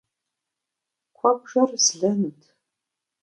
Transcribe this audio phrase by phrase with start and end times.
[1.17, 2.41] Куэбжэр злэнут.